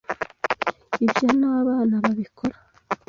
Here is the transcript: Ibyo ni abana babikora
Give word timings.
Ibyo 1.05 1.27
ni 1.39 1.47
abana 1.57 1.93
babikora 2.03 2.55